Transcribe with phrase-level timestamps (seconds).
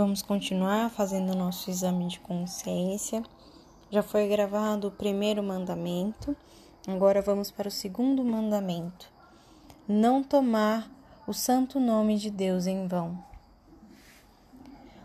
[0.00, 3.22] Vamos continuar fazendo nosso exame de consciência.
[3.90, 6.34] Já foi gravado o primeiro mandamento,
[6.88, 9.12] agora vamos para o segundo mandamento:
[9.86, 10.90] não tomar
[11.26, 13.22] o santo nome de Deus em vão.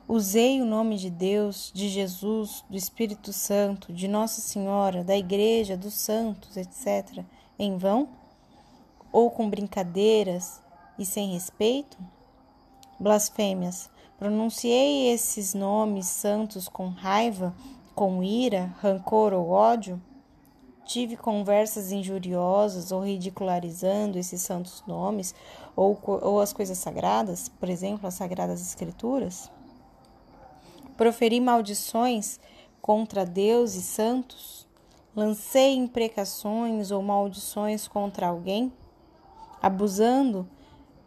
[0.07, 5.75] Usei o nome de Deus, de Jesus, do Espírito Santo, de Nossa Senhora, da Igreja,
[5.75, 7.25] dos santos, etc.,
[7.60, 8.07] em vão?
[9.11, 10.61] Ou com brincadeiras
[10.97, 11.97] e sem respeito?
[12.97, 17.54] Blasfêmias Pronunciei esses nomes santos com raiva,
[17.93, 20.01] com ira, rancor ou ódio?
[20.86, 25.36] Tive conversas injuriosas ou ridicularizando esses santos nomes
[25.75, 29.51] ou, ou as coisas sagradas, por exemplo, as sagradas escrituras?
[30.96, 32.39] Proferi maldições
[32.81, 34.66] contra Deus e santos?
[35.13, 38.71] Lancei imprecações ou maldições contra alguém?
[39.61, 40.47] Abusando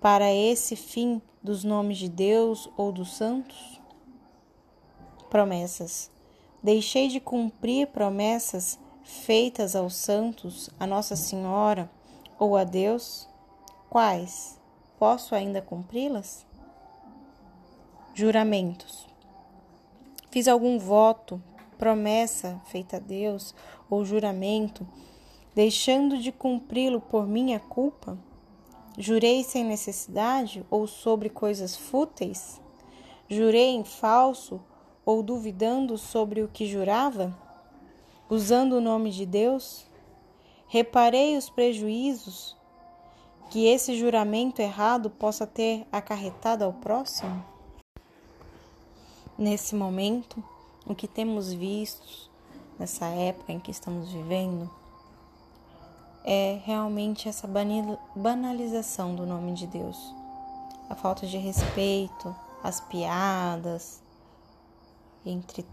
[0.01, 3.81] para esse fim dos nomes de Deus ou dos santos?
[5.29, 6.11] Promessas.
[6.63, 11.91] Deixei de cumprir promessas feitas aos santos, a Nossa Senhora
[12.39, 13.29] ou a Deus?
[13.89, 14.61] Quais?
[14.99, 16.47] Posso ainda cumpri-las?
[18.15, 19.07] Juramentos.
[20.31, 21.43] Fiz algum voto,
[21.79, 23.55] promessa feita a Deus
[23.89, 24.87] ou juramento,
[25.55, 28.19] deixando de cumpri-lo por minha culpa?
[29.01, 32.61] Jurei sem necessidade ou sobre coisas fúteis?
[33.29, 34.61] Jurei em falso
[35.07, 37.33] ou duvidando sobre o que jurava?
[38.29, 39.87] Usando o nome de Deus?
[40.67, 42.57] Reparei os prejuízos
[43.51, 47.45] que esse juramento errado possa ter acarretado ao próximo?
[49.39, 50.43] Nesse momento,
[50.85, 52.29] o que temos visto
[52.77, 54.69] nessa época em que estamos vivendo
[56.31, 57.49] é realmente essa
[58.15, 60.15] banalização do nome de Deus.
[60.91, 64.03] A falta de respeito, as piadas,
[65.25, 65.65] entre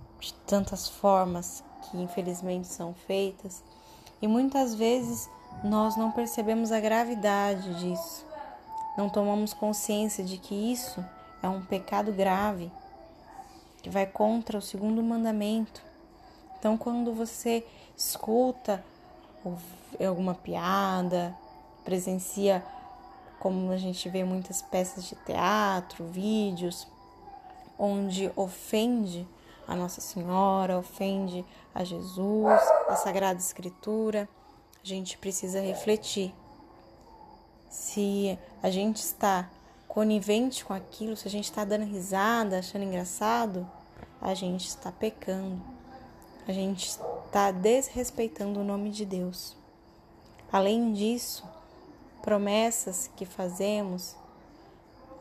[0.47, 3.61] tantas formas que infelizmente são feitas,
[4.21, 5.29] e muitas vezes
[5.61, 8.25] nós não percebemos a gravidade disso,
[8.97, 11.03] não tomamos consciência de que isso
[11.43, 12.71] é um pecado grave,
[13.83, 15.81] que vai contra o segundo mandamento.
[16.57, 17.67] Então, quando você
[17.97, 18.81] escuta
[20.05, 21.35] alguma piada,
[21.83, 22.63] presencia,
[23.39, 26.87] como a gente vê muitas peças de teatro, vídeos,
[27.77, 29.27] onde ofende
[29.67, 34.29] a Nossa Senhora, ofende a Jesus, a Sagrada Escritura,
[34.83, 36.33] a gente precisa refletir.
[37.69, 39.49] Se a gente está
[39.87, 43.67] conivente com aquilo, se a gente está dando risada, achando engraçado,
[44.21, 45.61] a gente está pecando.
[46.47, 46.99] A gente
[47.35, 49.57] está desrespeitando o nome de Deus.
[50.49, 51.43] Além disso,
[52.21, 54.15] promessas que fazemos,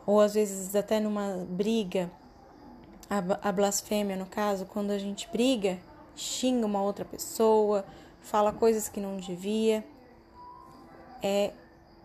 [0.05, 2.09] ou às vezes até numa briga,
[3.41, 5.77] a, blasfêmia no caso, quando a gente briga,
[6.15, 7.83] xinga uma outra pessoa,
[8.21, 9.85] fala coisas que não devia,
[11.21, 11.51] é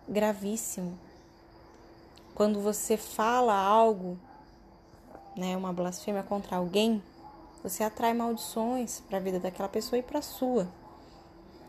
[0.09, 0.99] gravíssimo.
[2.35, 4.19] Quando você fala algo,
[5.37, 7.01] né, uma blasfêmia contra alguém,
[7.63, 10.67] você atrai maldições para a vida daquela pessoa e para a sua.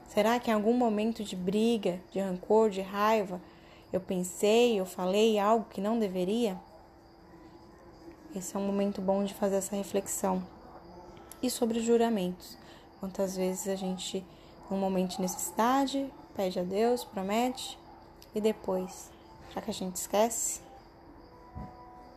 [0.07, 3.41] Será que em algum momento de briga, de rancor, de raiva,
[3.91, 6.57] eu pensei, eu falei algo que não deveria?
[8.35, 10.45] Esse é um momento bom de fazer essa reflexão.
[11.41, 12.57] E sobre os juramentos.
[12.99, 14.23] Quantas vezes a gente,
[14.69, 17.77] num momento de necessidade, pede a Deus, promete,
[18.33, 19.09] e depois,
[19.53, 20.61] já que a gente esquece,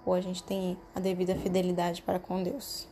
[0.05, 2.87] ou a gente tem a devida fidelidade para com Deus.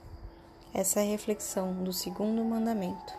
[0.75, 3.13] Essa é a reflexão do segundo mandamento: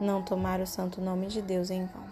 [0.00, 2.11] não tomar o santo nome de Deus em vão.